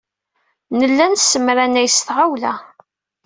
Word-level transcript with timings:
Nella 0.77 1.05
nesmernay 1.07 1.89
s 1.95 1.97
tɣawla. 2.07 2.53